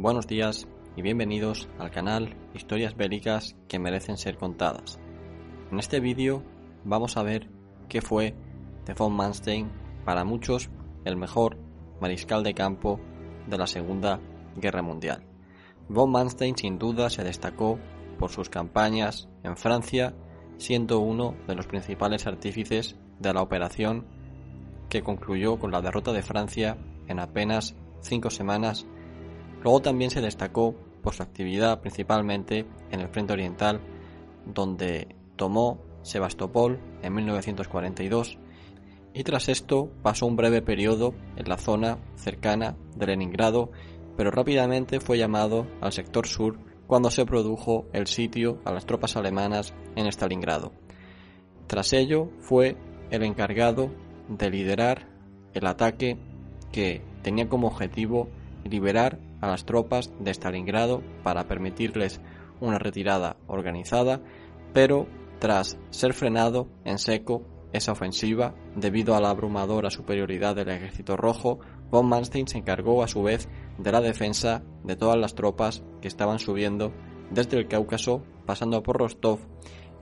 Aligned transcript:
Buenos 0.00 0.28
días 0.28 0.68
y 0.94 1.02
bienvenidos 1.02 1.68
al 1.76 1.90
canal 1.90 2.36
Historias 2.54 2.96
Bélicas 2.96 3.56
que 3.66 3.80
merecen 3.80 4.16
ser 4.16 4.36
contadas. 4.38 5.00
En 5.72 5.80
este 5.80 5.98
vídeo 5.98 6.44
vamos 6.84 7.16
a 7.16 7.24
ver 7.24 7.50
qué 7.88 8.00
fue 8.00 8.36
de 8.86 8.94
von 8.94 9.12
Manstein, 9.12 9.72
para 10.04 10.22
muchos 10.22 10.70
el 11.04 11.16
mejor 11.16 11.58
mariscal 12.00 12.44
de 12.44 12.54
campo 12.54 13.00
de 13.48 13.58
la 13.58 13.66
Segunda 13.66 14.20
Guerra 14.54 14.82
Mundial. 14.82 15.26
Von 15.88 16.12
Manstein 16.12 16.56
sin 16.56 16.78
duda 16.78 17.10
se 17.10 17.24
destacó 17.24 17.80
por 18.20 18.30
sus 18.30 18.48
campañas 18.48 19.28
en 19.42 19.56
Francia, 19.56 20.14
siendo 20.58 21.00
uno 21.00 21.34
de 21.48 21.56
los 21.56 21.66
principales 21.66 22.24
artífices 22.28 22.94
de 23.18 23.34
la 23.34 23.42
operación 23.42 24.06
que 24.90 25.02
concluyó 25.02 25.58
con 25.58 25.72
la 25.72 25.82
derrota 25.82 26.12
de 26.12 26.22
Francia 26.22 26.78
en 27.08 27.18
apenas 27.18 27.74
cinco 28.00 28.30
semanas 28.30 28.86
Luego 29.62 29.80
también 29.80 30.10
se 30.10 30.20
destacó 30.20 30.74
por 31.02 31.14
su 31.14 31.22
actividad 31.22 31.80
principalmente 31.80 32.66
en 32.90 33.00
el 33.00 33.08
frente 33.08 33.32
oriental, 33.32 33.80
donde 34.46 35.16
tomó 35.36 35.80
Sebastopol 36.02 36.78
en 37.02 37.14
1942 37.14 38.38
y 39.18 39.24
tras 39.24 39.48
esto 39.48 39.90
pasó 40.02 40.26
un 40.26 40.36
breve 40.36 40.62
periodo 40.62 41.14
en 41.36 41.48
la 41.48 41.56
zona 41.56 41.98
cercana 42.16 42.76
de 42.94 43.06
Leningrado, 43.06 43.70
pero 44.16 44.30
rápidamente 44.30 45.00
fue 45.00 45.18
llamado 45.18 45.66
al 45.80 45.92
sector 45.92 46.26
sur 46.26 46.58
cuando 46.86 47.10
se 47.10 47.26
produjo 47.26 47.86
el 47.92 48.06
sitio 48.06 48.60
a 48.64 48.72
las 48.72 48.86
tropas 48.86 49.16
alemanas 49.16 49.74
en 49.96 50.06
Stalingrado. 50.06 50.72
Tras 51.66 51.92
ello 51.92 52.30
fue 52.38 52.76
el 53.10 53.24
encargado 53.24 53.90
de 54.28 54.50
liderar 54.50 55.08
el 55.52 55.66
ataque 55.66 56.16
que 56.70 57.02
tenía 57.22 57.48
como 57.48 57.66
objetivo 57.66 58.28
liberar 58.64 59.18
a 59.40 59.46
las 59.46 59.64
tropas 59.64 60.12
de 60.18 60.32
Stalingrado 60.32 61.02
para 61.22 61.46
permitirles 61.46 62.20
una 62.60 62.78
retirada 62.78 63.36
organizada, 63.46 64.20
pero 64.72 65.06
tras 65.38 65.78
ser 65.90 66.12
frenado 66.14 66.68
en 66.84 66.98
seco 66.98 67.42
esa 67.72 67.92
ofensiva 67.92 68.54
debido 68.74 69.14
a 69.14 69.20
la 69.20 69.30
abrumadora 69.30 69.90
superioridad 69.90 70.56
del 70.56 70.70
ejército 70.70 71.16
rojo, 71.16 71.60
von 71.90 72.08
Manstein 72.08 72.48
se 72.48 72.58
encargó 72.58 73.02
a 73.02 73.08
su 73.08 73.22
vez 73.22 73.48
de 73.78 73.92
la 73.92 74.00
defensa 74.00 74.62
de 74.84 74.96
todas 74.96 75.18
las 75.18 75.34
tropas 75.34 75.82
que 76.00 76.08
estaban 76.08 76.38
subiendo 76.38 76.92
desde 77.30 77.58
el 77.58 77.68
Cáucaso 77.68 78.22
pasando 78.46 78.82
por 78.82 78.98
Rostov 78.98 79.40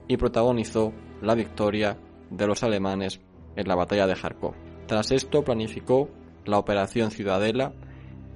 y 0.07 0.17
protagonizó 0.17 0.93
la 1.21 1.35
victoria 1.35 1.97
de 2.29 2.47
los 2.47 2.63
alemanes 2.63 3.19
en 3.55 3.67
la 3.67 3.75
batalla 3.75 4.07
de 4.07 4.15
Kharkov. 4.15 4.53
Tras 4.87 5.11
esto 5.11 5.43
planificó 5.43 6.09
la 6.45 6.57
operación 6.57 7.11
Ciudadela 7.11 7.73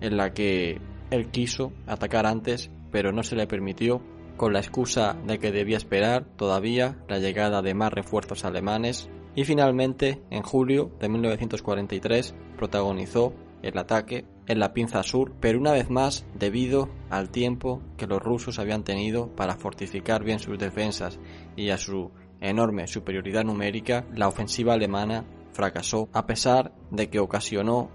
en 0.02 0.18
la 0.18 0.34
que 0.34 0.82
él 1.12 1.30
quiso 1.30 1.72
atacar 1.86 2.26
antes, 2.26 2.72
pero 2.92 3.12
no 3.12 3.23
se 3.23 3.36
le 3.36 3.48
permitió, 3.48 4.02
con 4.38 4.54
la 4.54 4.59
excusa 4.59 5.16
de 5.28 5.38
que 5.38 5.52
debía 5.52 5.78
esperar 5.78 6.26
todavía 6.36 6.98
la 7.08 7.20
llegada 7.20 7.62
de 7.62 7.76
más 7.76 7.94
refuerzos 7.94 8.44
alemanes, 8.44 9.09
y 9.36 9.44
finalmente, 9.44 10.22
en 10.30 10.41
julio 10.41 10.91
de 11.00 11.09
1943, 11.09 12.34
protagonizó 12.58 13.34
el 13.62 13.78
ataque 13.78 14.25
en 14.47 14.59
la 14.59 14.74
Pinza 14.74 15.03
Sur, 15.03 15.34
pero 15.40 15.59
una 15.59 15.72
vez 15.72 15.90
más 15.90 16.25
debido 16.34 16.90
al 17.09 17.30
tiempo 17.30 17.81
que 17.97 18.07
los 18.07 18.22
rusos 18.22 18.59
habían 18.59 18.84
tenido 18.84 19.28
para 19.36 19.56
fortificar 19.56 20.24
bien 20.24 20.40
sus 20.40 20.57
defensas 20.57 21.19
y 21.56 21.69
a 21.69 21.78
su 21.78 22.12
enorme 22.41 22.88
superioridad 22.88 23.44
numérica, 23.44 24.06
la 24.13 24.28
ofensiva 24.28 24.74
alemana 24.74 25.25
fracasó, 25.53 26.09
a 26.12 26.25
pesar 26.25 26.74
de 26.90 27.09
que 27.09 27.19
ocasionó 27.19 27.91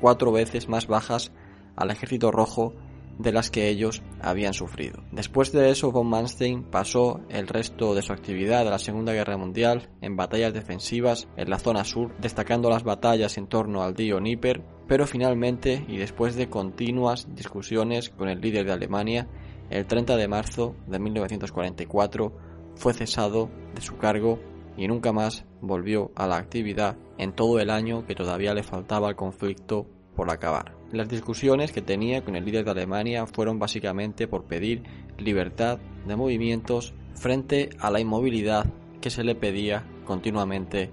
cuatro 0.00 0.30
veces 0.30 0.68
más 0.68 0.86
bajas 0.86 1.32
al 1.78 1.90
ejército 1.90 2.30
rojo 2.30 2.74
de 3.18 3.32
las 3.32 3.50
que 3.50 3.68
ellos 3.68 4.02
habían 4.20 4.54
sufrido. 4.54 5.02
Después 5.10 5.52
de 5.52 5.70
eso, 5.70 5.90
von 5.90 6.06
Manstein 6.08 6.62
pasó 6.62 7.20
el 7.28 7.48
resto 7.48 7.94
de 7.94 8.02
su 8.02 8.12
actividad 8.12 8.64
de 8.64 8.70
la 8.70 8.78
Segunda 8.78 9.12
Guerra 9.12 9.36
Mundial 9.36 9.90
en 10.00 10.16
batallas 10.16 10.54
defensivas 10.54 11.28
en 11.36 11.50
la 11.50 11.58
zona 11.58 11.84
sur, 11.84 12.14
destacando 12.20 12.70
las 12.70 12.84
batallas 12.84 13.36
en 13.36 13.48
torno 13.48 13.82
al 13.82 13.96
río 13.96 14.20
Níper, 14.20 14.62
pero 14.86 15.06
finalmente, 15.06 15.84
y 15.88 15.98
después 15.98 16.36
de 16.36 16.48
continuas 16.48 17.26
discusiones 17.34 18.10
con 18.10 18.28
el 18.28 18.40
líder 18.40 18.66
de 18.66 18.72
Alemania, 18.72 19.28
el 19.68 19.86
30 19.86 20.16
de 20.16 20.28
marzo 20.28 20.76
de 20.86 20.98
1944 20.98 22.32
fue 22.76 22.94
cesado 22.94 23.50
de 23.74 23.82
su 23.82 23.98
cargo 23.98 24.38
y 24.76 24.86
nunca 24.86 25.12
más 25.12 25.44
volvió 25.60 26.12
a 26.14 26.28
la 26.28 26.36
actividad 26.36 26.96
en 27.18 27.32
todo 27.32 27.58
el 27.58 27.68
año 27.68 28.06
que 28.06 28.14
todavía 28.14 28.54
le 28.54 28.62
faltaba 28.62 29.08
al 29.08 29.16
conflicto 29.16 29.86
por 30.14 30.30
acabar. 30.30 30.77
Las 30.90 31.08
discusiones 31.10 31.70
que 31.70 31.82
tenía 31.82 32.24
con 32.24 32.34
el 32.34 32.46
líder 32.46 32.64
de 32.64 32.70
Alemania 32.70 33.26
fueron 33.26 33.58
básicamente 33.58 34.26
por 34.26 34.44
pedir 34.44 34.84
libertad 35.18 35.78
de 36.06 36.16
movimientos 36.16 36.94
frente 37.14 37.68
a 37.78 37.90
la 37.90 38.00
inmovilidad 38.00 38.64
que 39.02 39.10
se 39.10 39.22
le 39.22 39.34
pedía 39.34 39.86
continuamente 40.06 40.90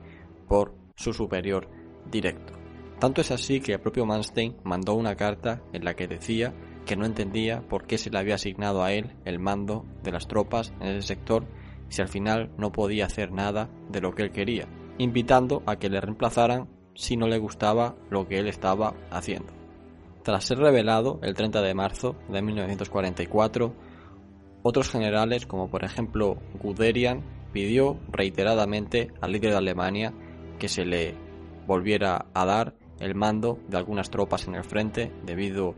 por 0.50 0.76
su 0.98 1.14
superior 1.14 1.70
directo. 2.12 2.54
Tanto 3.00 3.22
es 3.22 3.32
así 3.32 3.62
que 3.62 3.74
el 3.74 3.80
propio 3.80 4.06
Manstein 4.06 4.58
mandó 4.66 4.96
una 4.96 5.16
carta 5.16 5.62
en 5.72 5.86
la 5.86 5.96
que 5.96 6.08
decía 6.08 6.54
que 6.86 6.98
no 6.98 7.06
entendía 7.06 7.62
por 7.62 7.88
qué 7.88 7.98
se 7.98 8.10
le 8.10 8.18
había 8.20 8.36
asignado 8.36 8.84
a 8.84 8.92
él 8.92 9.16
el 9.24 9.40
mando 9.40 9.86
de 10.04 10.12
las 10.12 10.28
tropas 10.28 10.74
en 10.82 10.88
ese 10.88 11.08
sector 11.08 11.46
si 11.88 12.02
al 12.02 12.10
final 12.10 12.52
no 12.58 12.72
podía 12.74 13.06
hacer 13.06 13.32
nada 13.32 13.70
de 13.90 14.02
lo 14.02 14.14
que 14.14 14.24
él 14.24 14.32
quería, 14.32 14.68
invitando 14.98 15.64
a 15.66 15.78
que 15.78 15.90
le 15.90 16.02
reemplazaran 16.02 16.68
si 16.96 17.16
no 17.16 17.28
le 17.28 17.38
gustaba 17.38 17.96
lo 18.10 18.28
que 18.28 18.40
él 18.40 18.48
estaba 18.48 18.94
haciendo. 19.10 19.65
Tras 20.26 20.46
ser 20.46 20.58
revelado 20.58 21.20
el 21.22 21.36
30 21.36 21.62
de 21.62 21.76
marzo 21.76 22.16
de 22.30 22.42
1944, 22.42 23.76
otros 24.64 24.90
generales, 24.90 25.46
como 25.46 25.70
por 25.70 25.84
ejemplo 25.84 26.38
Guderian, 26.64 27.22
pidió 27.54 28.00
reiteradamente 28.12 29.12
al 29.22 29.34
líder 29.34 29.52
de 29.52 29.58
Alemania 29.58 30.14
que 30.58 30.68
se 30.68 30.84
le 30.84 31.14
volviera 31.68 32.26
a 32.34 32.44
dar 32.44 32.74
el 33.00 33.14
mando 33.14 33.60
de 33.68 33.78
algunas 33.78 34.10
tropas 34.10 34.48
en 34.48 34.56
el 34.56 34.64
frente 34.64 35.12
debido 35.28 35.76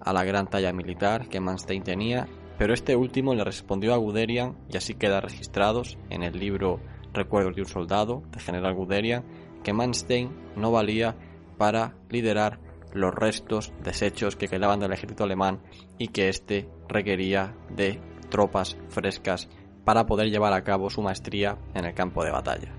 a 0.00 0.12
la 0.12 0.24
gran 0.24 0.50
talla 0.50 0.72
militar 0.72 1.28
que 1.28 1.38
Manstein 1.38 1.84
tenía, 1.84 2.26
pero 2.58 2.74
este 2.74 2.96
último 2.96 3.32
le 3.36 3.44
respondió 3.44 3.94
a 3.94 3.98
Guderian 3.98 4.56
y 4.68 4.76
así 4.76 4.94
queda 4.94 5.20
registrados 5.20 5.98
en 6.10 6.24
el 6.24 6.36
libro 6.36 6.80
Recuerdos 7.12 7.54
de 7.54 7.62
un 7.62 7.68
soldado 7.68 8.24
de 8.32 8.40
general 8.40 8.74
Guderian 8.74 9.22
que 9.62 9.72
Manstein 9.72 10.30
no 10.56 10.72
valía 10.72 11.14
para 11.58 11.94
liderar 12.10 12.63
los 12.94 13.14
restos, 13.14 13.72
desechos 13.82 14.36
que 14.36 14.48
quedaban 14.48 14.80
del 14.80 14.92
ejército 14.92 15.24
alemán 15.24 15.60
y 15.98 16.08
que 16.08 16.28
éste 16.28 16.68
requería 16.88 17.54
de 17.68 18.00
tropas 18.30 18.78
frescas 18.88 19.48
para 19.84 20.06
poder 20.06 20.30
llevar 20.30 20.52
a 20.54 20.64
cabo 20.64 20.88
su 20.88 21.02
maestría 21.02 21.58
en 21.74 21.84
el 21.84 21.94
campo 21.94 22.24
de 22.24 22.30
batalla. 22.30 22.72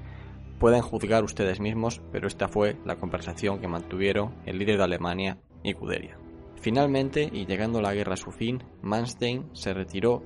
Pueden 0.59 0.81
juzgar 0.81 1.23
ustedes 1.23 1.59
mismos, 1.59 2.01
pero 2.11 2.27
esta 2.27 2.47
fue 2.47 2.77
la 2.85 2.95
conversación 2.95 3.59
que 3.59 3.67
mantuvieron 3.67 4.33
el 4.45 4.57
líder 4.57 4.77
de 4.77 4.83
Alemania 4.83 5.37
y 5.63 5.73
Cuderia. 5.73 6.17
Finalmente, 6.61 7.29
y 7.31 7.45
llegando 7.45 7.81
la 7.81 7.93
guerra 7.93 8.13
a 8.13 8.17
su 8.17 8.31
fin, 8.31 8.63
Manstein 8.81 9.49
se 9.53 9.73
retiró 9.73 10.23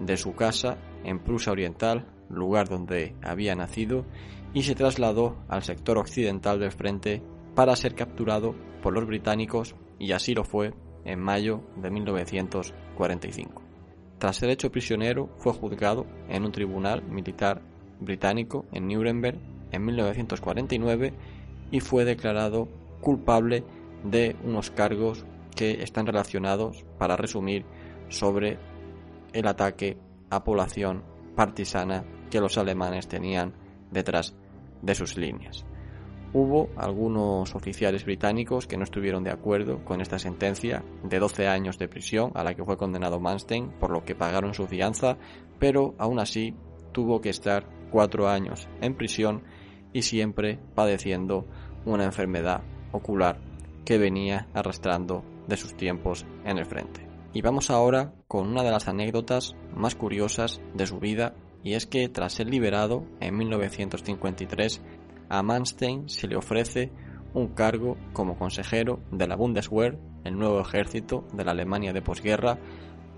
de 0.00 0.16
su 0.16 0.34
casa 0.34 0.76
en 1.04 1.20
Prusia 1.20 1.52
Oriental, 1.52 2.06
lugar 2.28 2.68
donde 2.68 3.14
había 3.22 3.54
nacido, 3.54 4.04
y 4.52 4.64
se 4.64 4.74
trasladó 4.74 5.36
al 5.48 5.62
sector 5.62 5.96
occidental 5.96 6.58
del 6.58 6.72
frente 6.72 7.22
para 7.54 7.76
ser 7.76 7.94
capturado 7.94 8.54
por 8.82 8.94
los 8.94 9.06
británicos 9.06 9.74
y 9.98 10.12
así 10.12 10.34
lo 10.34 10.44
fue 10.44 10.74
en 11.04 11.20
mayo 11.20 11.62
de 11.76 11.90
1945. 11.90 13.62
Tras 14.18 14.36
ser 14.36 14.50
hecho 14.50 14.70
prisionero, 14.70 15.30
fue 15.36 15.52
juzgado 15.52 16.06
en 16.28 16.44
un 16.44 16.52
tribunal 16.52 17.02
militar 17.02 17.62
británico 18.00 18.66
en 18.72 18.88
Nuremberg 18.88 19.38
en 19.70 19.84
1949 19.84 21.12
y 21.70 21.80
fue 21.80 22.04
declarado 22.04 22.68
culpable 23.00 23.64
de 24.04 24.36
unos 24.44 24.70
cargos 24.70 25.24
que 25.54 25.82
están 25.82 26.06
relacionados, 26.06 26.84
para 26.98 27.16
resumir, 27.16 27.64
sobre 28.08 28.58
el 29.32 29.46
ataque 29.46 29.98
a 30.30 30.44
población 30.44 31.02
partisana 31.34 32.04
que 32.30 32.40
los 32.40 32.58
alemanes 32.58 33.08
tenían 33.08 33.54
detrás 33.90 34.34
de 34.82 34.94
sus 34.94 35.16
líneas. 35.16 35.64
Hubo 36.34 36.68
algunos 36.76 37.54
oficiales 37.54 38.04
británicos 38.04 38.66
que 38.66 38.76
no 38.76 38.84
estuvieron 38.84 39.24
de 39.24 39.30
acuerdo 39.30 39.82
con 39.84 40.02
esta 40.02 40.18
sentencia 40.18 40.84
de 41.02 41.18
12 41.18 41.48
años 41.48 41.78
de 41.78 41.88
prisión 41.88 42.32
a 42.34 42.44
la 42.44 42.54
que 42.54 42.64
fue 42.64 42.76
condenado 42.76 43.18
Manstein, 43.18 43.70
por 43.80 43.90
lo 43.90 44.04
que 44.04 44.14
pagaron 44.14 44.52
su 44.52 44.66
fianza, 44.66 45.16
pero 45.58 45.94
aún 45.98 46.18
así 46.18 46.54
tuvo 46.92 47.22
que 47.22 47.30
estar 47.30 47.66
cuatro 47.90 48.28
años 48.28 48.68
en 48.82 48.94
prisión 48.94 49.42
y 49.94 50.02
siempre 50.02 50.58
padeciendo 50.74 51.46
una 51.86 52.04
enfermedad 52.04 52.62
ocular 52.92 53.40
que 53.86 53.96
venía 53.96 54.48
arrastrando 54.52 55.24
de 55.46 55.56
sus 55.56 55.74
tiempos 55.76 56.26
en 56.44 56.58
el 56.58 56.66
frente. 56.66 57.08
Y 57.32 57.40
vamos 57.40 57.70
ahora 57.70 58.12
con 58.26 58.48
una 58.48 58.62
de 58.62 58.70
las 58.70 58.86
anécdotas 58.86 59.54
más 59.74 59.94
curiosas 59.94 60.60
de 60.74 60.86
su 60.86 60.98
vida 60.98 61.34
y 61.62 61.74
es 61.74 61.86
que 61.86 62.08
tras 62.08 62.34
ser 62.34 62.48
liberado 62.48 63.04
en 63.20 63.36
1953 63.36 64.82
a 65.28 65.42
Manstein 65.42 66.08
se 66.08 66.26
le 66.26 66.36
ofrece 66.36 66.90
un 67.34 67.48
cargo 67.48 67.96
como 68.12 68.38
consejero 68.38 69.00
de 69.10 69.26
la 69.26 69.36
Bundeswehr, 69.36 69.98
el 70.24 70.38
nuevo 70.38 70.60
ejército 70.60 71.24
de 71.32 71.44
la 71.44 71.52
Alemania 71.52 71.92
de 71.92 72.02
posguerra, 72.02 72.58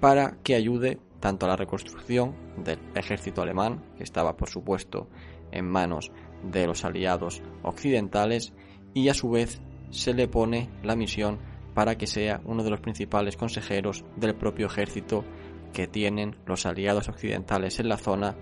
para 0.01 0.39
que 0.43 0.55
ayude 0.55 0.99
tanto 1.21 1.47
a 1.47 1.51
la 1.51 1.57
reconstrucción 1.57 2.35
del 2.57 2.79
ejército 2.95 3.43
alemán, 3.43 3.85
que 3.97 4.05
estaba 4.05 4.37
por 4.37 4.49
supuesto 4.49 5.09
en 5.53 5.69
manos 5.69 6.11
de 6.43 6.67
los 6.67 6.85
aliados 6.85 7.43
occidentales, 7.63 8.53
y 8.95 9.09
a 9.09 9.15
su 9.15 9.31
vez 9.31 9.61
se 9.91 10.15
le 10.15 10.29
pone 10.29 10.71
la 10.83 10.97
misión 10.97 11.39
para 11.75 11.97
que 11.97 12.07
sea 12.07 12.41
uno 12.45 12.65
de 12.65 12.71
los 12.71 12.81
principales 12.81 13.37
consejeros 13.37 14.05
del 14.17 14.35
propio 14.35 14.67
ejército 14.67 15.25
que 15.73 15.87
tienen 15.87 16.37
los 16.47 16.67
aliados 16.67 17.09
occidentales 17.09 17.79
en 17.79 17.89
la 17.89 17.97
zona 17.97 18.37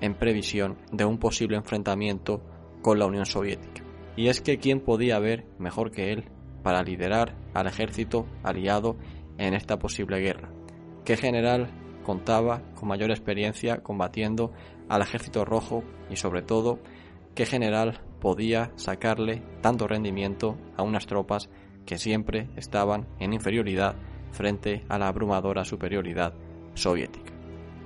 en 0.00 0.14
previsión 0.14 0.76
de 0.92 1.04
un 1.04 1.18
posible 1.18 1.56
enfrentamiento 1.56 2.42
con 2.84 2.98
la 2.98 3.06
Unión 3.06 3.24
Soviética. 3.24 3.82
Y 4.14 4.28
es 4.28 4.42
que 4.42 4.58
quién 4.58 4.78
podía 4.78 5.16
haber 5.16 5.46
mejor 5.58 5.90
que 5.90 6.12
él 6.12 6.24
para 6.62 6.82
liderar 6.82 7.34
al 7.54 7.66
ejército 7.66 8.26
aliado 8.42 8.98
en 9.38 9.54
esta 9.54 9.78
posible 9.78 10.20
guerra. 10.20 10.50
¿Qué 11.02 11.16
general 11.16 11.70
contaba 12.04 12.60
con 12.74 12.88
mayor 12.88 13.10
experiencia 13.10 13.78
combatiendo 13.78 14.52
al 14.90 15.00
ejército 15.00 15.46
rojo 15.46 15.82
y 16.10 16.16
sobre 16.16 16.42
todo 16.42 16.78
qué 17.34 17.46
general 17.46 18.02
podía 18.20 18.70
sacarle 18.76 19.42
tanto 19.62 19.88
rendimiento 19.88 20.58
a 20.76 20.82
unas 20.82 21.06
tropas 21.06 21.48
que 21.86 21.96
siempre 21.96 22.50
estaban 22.54 23.08
en 23.18 23.32
inferioridad 23.32 23.96
frente 24.30 24.84
a 24.90 24.98
la 24.98 25.08
abrumadora 25.08 25.64
superioridad 25.64 26.34
soviética. 26.74 27.33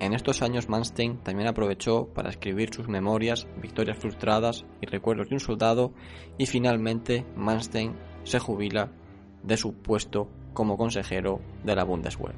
En 0.01 0.13
estos 0.13 0.43
años 0.43 0.69
Manstein 0.69 1.19
también 1.19 1.49
aprovechó 1.49 2.07
para 2.15 2.31
escribir 2.31 2.73
sus 2.73 2.89
memorias, 2.89 3.49
victorias 3.61 3.99
frustradas 3.99 4.65
y 4.81 4.87
recuerdos 4.87 5.29
de 5.29 5.35
un 5.35 5.41
soldado 5.41 5.93
y 6.39 6.47
finalmente 6.47 7.27
Manstein 7.35 7.97
se 8.23 8.39
jubila 8.39 8.93
de 9.43 9.57
su 9.57 9.75
puesto 9.75 10.29
como 10.55 10.77
consejero 10.77 11.41
de 11.65 11.75
la 11.75 11.85
Bundeswehr. 11.85 12.37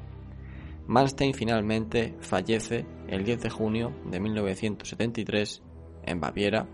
Manstein 0.87 1.35
finalmente 1.35 2.15
fallece 2.19 2.85
el 3.07 3.23
10 3.23 3.41
de 3.41 3.49
junio 3.49 3.93
de 4.09 4.19
1973 4.19 5.61
en 6.03 6.19
Baviera, 6.19 6.67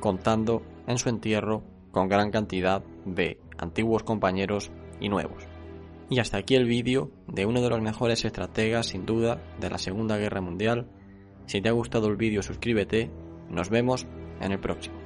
contando 0.00 0.62
en 0.86 0.96
su 0.96 1.10
entierro 1.10 1.62
con 1.90 2.08
gran 2.08 2.30
cantidad 2.30 2.82
de 3.04 3.38
antiguos 3.58 4.02
compañeros 4.02 4.70
y 4.98 5.10
nuevos. 5.10 5.55
Y 6.08 6.20
hasta 6.20 6.38
aquí 6.38 6.54
el 6.54 6.66
vídeo 6.66 7.10
de 7.26 7.46
uno 7.46 7.60
de 7.60 7.70
los 7.70 7.80
mejores 7.80 8.24
estrategas 8.24 8.86
sin 8.86 9.06
duda 9.06 9.42
de 9.60 9.70
la 9.70 9.78
Segunda 9.78 10.16
Guerra 10.16 10.40
Mundial. 10.40 10.88
Si 11.46 11.60
te 11.60 11.68
ha 11.68 11.72
gustado 11.72 12.08
el 12.08 12.16
vídeo 12.16 12.42
suscríbete, 12.42 13.10
nos 13.50 13.70
vemos 13.70 14.06
en 14.40 14.52
el 14.52 14.60
próximo. 14.60 15.05